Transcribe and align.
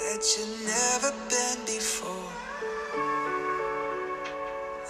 you've 0.00 0.66
never 0.66 1.12
been 1.28 1.64
before. 1.66 2.32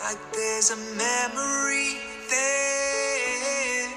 Like 0.02 0.32
there's 0.32 0.70
a 0.70 0.76
memory 0.96 1.98
there 2.30 3.88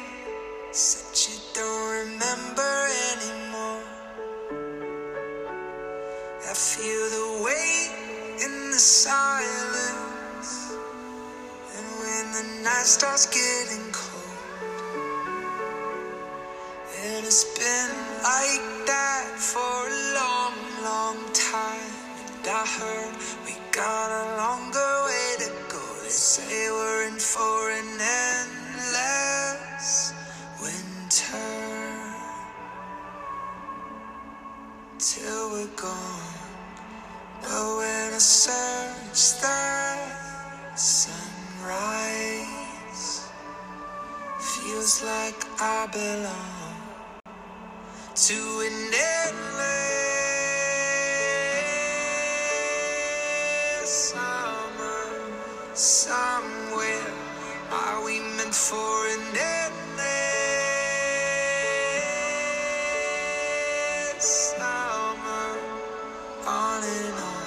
that 0.71 1.27
you 1.29 1.35
don't 1.53 1.91
remember 1.91 2.88
anymore. 3.13 3.83
I 6.49 6.53
feel 6.53 7.05
the 7.17 7.43
weight 7.43 7.91
in 8.43 8.71
the 8.71 8.79
silence, 8.79 10.51
and 11.76 11.85
when 12.01 12.26
the 12.34 12.63
night 12.63 12.85
starts 12.85 13.26
getting 13.27 13.91
cold, 13.91 14.13
and 17.03 17.26
it's 17.26 17.45
been 17.57 17.91
like 18.23 18.63
that 18.87 19.35
for 19.37 19.77
heard 22.76 23.16
we 23.45 23.53
got 23.71 24.09
a 24.12 24.23
longer 24.38 24.91
way 25.07 25.35
to 25.39 25.49
go. 25.71 25.84
They 26.03 26.09
say 26.09 26.70
we're 26.70 27.07
in 27.07 27.17
for 27.20 27.71
an 27.71 27.99
endless 28.27 30.13
winter 30.62 31.53
till 34.99 35.52
we're 35.52 35.76
gone. 35.76 36.52
But 37.41 37.77
when 37.80 38.13
I 38.13 38.20
search 38.20 39.40
the 39.41 40.76
sunrise, 40.76 41.85
feels 44.40 45.04
like 45.04 45.41
I 45.62 45.88
belong 45.91 46.76
to 48.15 48.38
an 48.68 48.93
endless 48.93 49.87
somewhere. 55.77 57.13
Are 57.71 58.03
we 58.03 58.20
meant 58.20 58.55
for 58.55 59.07
an 59.07 59.37
summer? 64.19 65.59
On 66.47 66.83
and 66.83 67.13
on. 67.13 67.44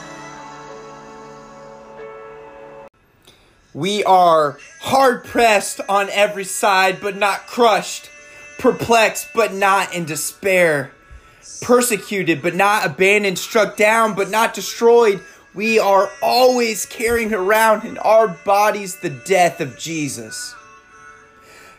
We 3.74 4.04
are 4.04 4.58
hard 4.80 5.24
pressed 5.24 5.80
on 5.88 6.08
every 6.10 6.44
side, 6.44 7.00
but 7.00 7.16
not 7.16 7.46
crushed, 7.46 8.10
perplexed, 8.58 9.28
but 9.34 9.52
not 9.52 9.94
in 9.94 10.04
despair, 10.04 10.92
persecuted, 11.62 12.42
but 12.42 12.54
not 12.54 12.86
abandoned, 12.86 13.38
struck 13.38 13.76
down, 13.76 14.14
but 14.14 14.30
not 14.30 14.54
destroyed. 14.54 15.20
We 15.54 15.78
are 15.78 16.10
always 16.22 16.86
carrying 16.86 17.34
around 17.34 17.84
in 17.84 17.98
our 17.98 18.28
bodies 18.28 18.96
the 19.00 19.10
death 19.10 19.60
of 19.60 19.78
Jesus, 19.78 20.54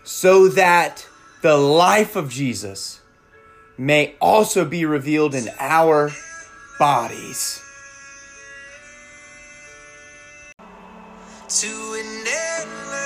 so 0.04 0.50
that 0.50 1.08
the 1.42 1.58
life 1.58 2.16
of 2.16 2.30
Jesus 2.30 3.02
may 3.78 4.16
also 4.20 4.66
be 4.66 4.86
revealed 4.86 5.34
in 5.34 5.50
our 5.60 6.12
bodies. 6.78 7.62
to 11.60 11.68
an 11.68 12.26
endless 12.56 13.02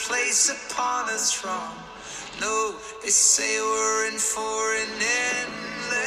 Place 0.07 0.49
upon 0.49 1.09
a 1.09 1.17
throne. 1.17 1.75
No, 2.39 2.75
they 3.03 3.09
say 3.09 3.59
we're 3.59 4.07
in 4.07 4.17
for 4.17 4.73
an 4.75 4.89
endless 5.03 6.06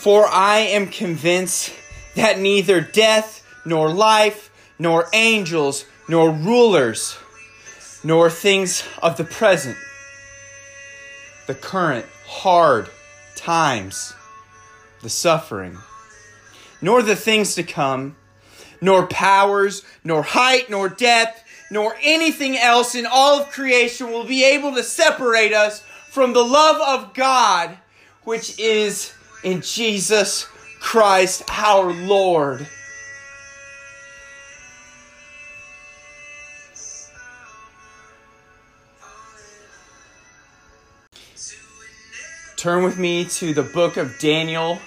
For 0.00 0.26
I 0.26 0.60
am 0.60 0.86
convinced 0.86 1.74
that 2.14 2.38
neither 2.38 2.80
death, 2.80 3.46
nor 3.66 3.92
life, 3.92 4.50
nor 4.78 5.10
angels, 5.12 5.84
nor 6.08 6.30
rulers, 6.30 7.18
nor 8.02 8.30
things 8.30 8.82
of 9.02 9.18
the 9.18 9.24
present, 9.24 9.76
the 11.46 11.54
current 11.54 12.06
hard 12.26 12.88
times, 13.36 14.14
the 15.02 15.10
suffering, 15.10 15.76
nor 16.80 17.02
the 17.02 17.14
things 17.14 17.54
to 17.56 17.62
come, 17.62 18.16
nor 18.80 19.06
powers, 19.06 19.84
nor 20.02 20.22
height, 20.22 20.70
nor 20.70 20.88
depth, 20.88 21.44
nor 21.70 21.94
anything 22.00 22.56
else 22.56 22.94
in 22.94 23.04
all 23.04 23.38
of 23.38 23.50
creation 23.50 24.10
will 24.10 24.24
be 24.24 24.44
able 24.44 24.74
to 24.76 24.82
separate 24.82 25.52
us 25.52 25.84
from 26.08 26.32
the 26.32 26.42
love 26.42 26.80
of 26.80 27.12
God, 27.12 27.76
which 28.24 28.58
is 28.58 29.12
in 29.42 29.62
Jesus 29.62 30.46
Christ 30.80 31.42
our 31.48 31.92
Lord. 31.92 32.66
Turn 42.56 42.84
with 42.84 42.98
me 42.98 43.24
to 43.24 43.54
the 43.54 43.62
book 43.62 43.96
of 43.96 44.18
Daniel, 44.18 44.78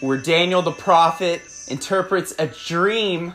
where 0.00 0.18
Daniel 0.18 0.62
the 0.62 0.70
prophet 0.70 1.42
interprets 1.68 2.32
a 2.38 2.46
dream 2.46 3.34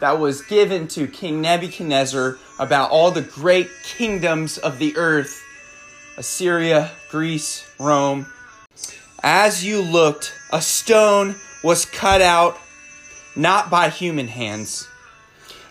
that 0.00 0.18
was 0.18 0.42
given 0.42 0.88
to 0.88 1.06
King 1.06 1.40
Nebuchadnezzar 1.40 2.38
about 2.58 2.90
all 2.90 3.12
the 3.12 3.22
great 3.22 3.68
kingdoms 3.84 4.58
of 4.58 4.78
the 4.78 4.96
earth 4.96 5.44
Assyria, 6.16 6.90
Greece, 7.10 7.64
Rome. 7.78 8.26
As 9.22 9.64
you 9.64 9.82
looked, 9.82 10.32
a 10.52 10.62
stone 10.62 11.34
was 11.64 11.84
cut 11.84 12.22
out, 12.22 12.56
not 13.34 13.68
by 13.68 13.88
human 13.88 14.28
hands. 14.28 14.86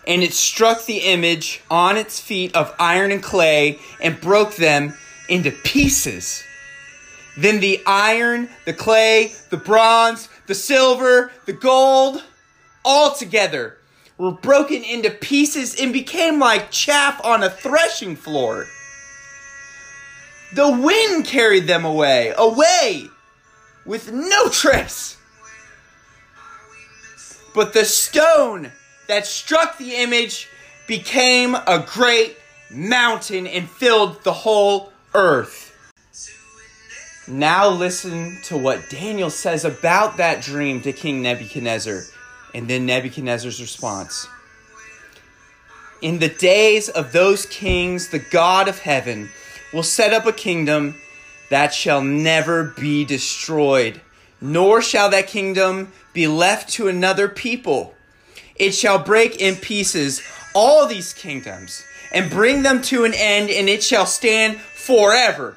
And 0.06 0.22
it 0.22 0.34
struck 0.34 0.84
the 0.84 0.98
image 0.98 1.62
on 1.70 1.96
its 1.96 2.20
feet 2.20 2.54
of 2.54 2.74
iron 2.78 3.10
and 3.10 3.22
clay 3.22 3.78
and 4.00 4.20
broke 4.20 4.56
them 4.56 4.94
into 5.28 5.50
pieces. 5.50 6.42
Then 7.38 7.60
the 7.60 7.82
iron, 7.86 8.48
the 8.64 8.72
clay, 8.72 9.32
the 9.50 9.56
bronze, 9.56 10.28
the 10.46 10.54
silver, 10.54 11.30
the 11.46 11.52
gold, 11.52 12.22
all 12.84 13.14
together 13.14 13.78
were 14.18 14.32
broken 14.32 14.82
into 14.82 15.10
pieces 15.10 15.80
and 15.80 15.92
became 15.92 16.38
like 16.38 16.70
chaff 16.70 17.24
on 17.24 17.42
a 17.42 17.50
threshing 17.50 18.16
floor. 18.16 18.66
The 20.54 20.70
wind 20.70 21.26
carried 21.26 21.66
them 21.66 21.84
away, 21.84 22.32
away, 22.36 23.08
with 23.84 24.12
no 24.12 24.48
trace. 24.48 25.16
But 27.54 27.72
the 27.72 27.84
stone 27.84 28.70
that 29.08 29.26
struck 29.26 29.78
the 29.78 29.96
image 29.96 30.48
became 30.86 31.54
a 31.54 31.84
great 31.86 32.36
mountain 32.70 33.46
and 33.46 33.68
filled 33.68 34.22
the 34.22 34.32
whole 34.32 34.92
earth. 35.14 35.64
Now 37.26 37.68
listen 37.68 38.38
to 38.44 38.56
what 38.56 38.88
Daniel 38.88 39.30
says 39.30 39.64
about 39.64 40.16
that 40.16 40.42
dream 40.42 40.80
to 40.82 40.92
King 40.92 41.20
Nebuchadnezzar, 41.22 42.02
and 42.54 42.68
then 42.68 42.86
Nebuchadnezzar's 42.86 43.60
response. 43.60 44.26
In 46.00 46.20
the 46.20 46.28
days 46.28 46.88
of 46.88 47.12
those 47.12 47.44
kings, 47.46 48.08
the 48.08 48.18
God 48.18 48.68
of 48.68 48.78
heaven 48.78 49.30
will 49.72 49.82
set 49.82 50.12
up 50.12 50.26
a 50.26 50.32
kingdom 50.32 50.94
that 51.50 51.72
shall 51.72 52.02
never 52.02 52.74
be 52.78 53.04
destroyed, 53.04 54.00
nor 54.40 54.82
shall 54.82 55.10
that 55.10 55.26
kingdom 55.26 55.92
be 56.12 56.26
left 56.26 56.68
to 56.70 56.88
another 56.88 57.28
people. 57.28 57.94
It 58.56 58.72
shall 58.72 58.98
break 58.98 59.40
in 59.40 59.56
pieces 59.56 60.22
all 60.54 60.86
these 60.86 61.12
kingdoms 61.12 61.84
and 62.12 62.30
bring 62.30 62.62
them 62.62 62.82
to 62.82 63.04
an 63.04 63.14
end, 63.14 63.50
and 63.50 63.68
it 63.68 63.82
shall 63.82 64.06
stand 64.06 64.58
forever. 64.58 65.56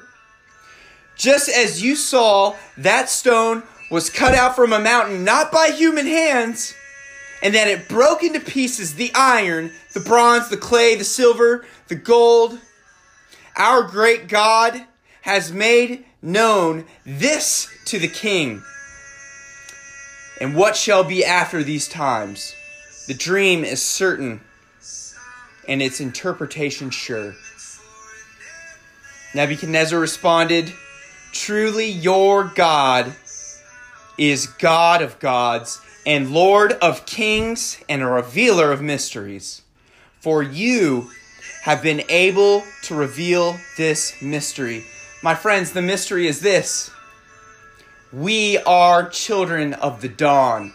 Just 1.16 1.48
as 1.48 1.82
you 1.82 1.96
saw 1.96 2.56
that 2.76 3.08
stone 3.08 3.62
was 3.90 4.10
cut 4.10 4.34
out 4.34 4.56
from 4.56 4.72
a 4.72 4.78
mountain, 4.78 5.24
not 5.24 5.52
by 5.52 5.68
human 5.68 6.06
hands, 6.06 6.74
and 7.42 7.54
that 7.54 7.68
it 7.68 7.88
broke 7.88 8.22
into 8.22 8.40
pieces 8.40 8.94
the 8.94 9.10
iron, 9.14 9.72
the 9.94 10.00
bronze, 10.00 10.48
the 10.48 10.56
clay, 10.56 10.94
the 10.94 11.04
silver, 11.04 11.64
the 11.88 11.94
gold. 11.94 12.58
Our 13.56 13.82
great 13.82 14.28
God 14.28 14.86
has 15.22 15.52
made 15.52 16.04
known 16.20 16.84
this 17.04 17.68
to 17.86 17.98
the 17.98 18.08
king. 18.08 18.62
And 20.40 20.54
what 20.54 20.76
shall 20.76 21.04
be 21.04 21.24
after 21.24 21.62
these 21.62 21.88
times? 21.88 22.54
The 23.06 23.14
dream 23.14 23.64
is 23.64 23.82
certain, 23.82 24.40
and 25.66 25.82
its 25.82 26.00
interpretation 26.00 26.90
sure. 26.90 27.34
Nebuchadnezzar 29.34 29.98
responded, 29.98 30.72
Truly, 31.32 31.88
your 31.88 32.44
God 32.54 33.14
is 34.18 34.46
God 34.46 35.02
of 35.02 35.18
gods 35.18 35.80
and 36.04 36.32
Lord 36.32 36.72
of 36.72 37.06
kings 37.06 37.82
and 37.88 38.02
a 38.02 38.06
revealer 38.06 38.72
of 38.72 38.82
mysteries. 38.82 39.62
For 40.20 40.42
you 40.42 41.10
have 41.62 41.82
been 41.82 42.02
able 42.08 42.62
to 42.82 42.94
reveal 42.94 43.56
this 43.76 44.20
mystery. 44.20 44.84
My 45.24 45.36
friends, 45.36 45.70
the 45.70 45.82
mystery 45.82 46.26
is 46.26 46.40
this 46.40 46.90
we 48.12 48.58
are 48.58 49.08
children 49.08 49.72
of 49.74 50.00
the 50.00 50.08
dawn, 50.08 50.72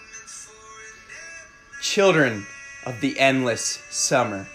children 1.82 2.46
of 2.86 3.02
the 3.02 3.20
endless 3.20 3.82
summer. 3.90 4.48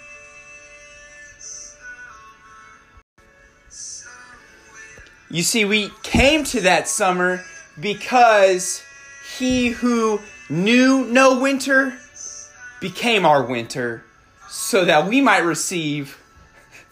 You 5.30 5.42
see, 5.42 5.66
we 5.66 5.90
came 6.02 6.44
to 6.44 6.62
that 6.62 6.88
summer 6.88 7.44
because 7.78 8.82
he 9.36 9.68
who 9.68 10.20
knew 10.48 11.04
no 11.04 11.38
winter 11.38 11.98
became 12.80 13.26
our 13.26 13.42
winter 13.42 14.04
so 14.48 14.86
that 14.86 15.06
we 15.06 15.20
might 15.20 15.44
receive 15.44 16.18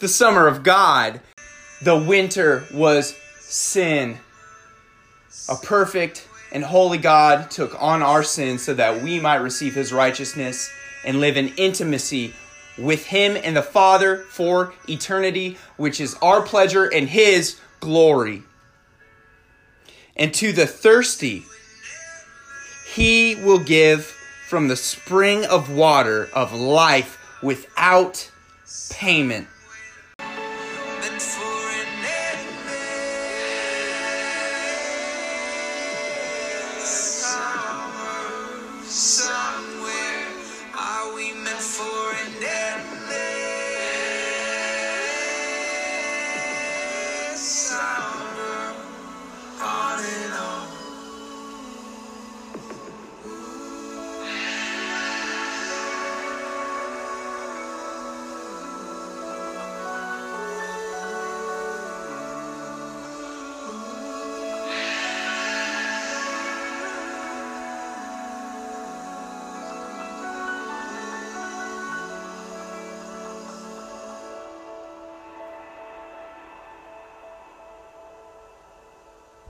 the 0.01 0.09
summer 0.09 0.47
of 0.47 0.63
God. 0.63 1.21
The 1.83 1.97
winter 1.97 2.67
was 2.73 3.17
sin. 3.39 4.19
A 5.49 5.57
perfect 5.57 6.29
and 6.53 6.65
holy 6.65 6.99
God 6.99 7.51
took 7.51 7.81
on 7.81 8.03
our 8.03 8.23
sins 8.23 8.63
so 8.63 8.75
that 8.75 9.03
we 9.03 9.19
might 9.19 9.37
receive 9.37 9.75
his 9.75 9.93
righteousness 9.93 10.71
and 11.05 11.21
live 11.21 11.37
in 11.37 11.49
intimacy 11.57 12.35
with 12.77 13.07
him 13.07 13.39
and 13.43 13.57
the 13.57 13.63
Father 13.63 14.19
for 14.19 14.75
eternity, 14.89 15.57
which 15.77 16.01
is 16.01 16.17
our 16.21 16.43
pleasure 16.43 16.85
and 16.85 17.09
his 17.09 17.59
glory. 17.81 18.43
And 20.17 20.35
to 20.35 20.53
the 20.53 20.67
thirsty, 20.67 21.45
he 22.95 23.37
will 23.37 23.59
give 23.59 24.05
from 24.49 24.69
the 24.69 24.77
spring 24.77 25.45
of 25.47 25.73
water 25.73 26.29
of 26.35 26.53
life 26.53 27.19
without 27.43 28.31
payment. 28.91 29.47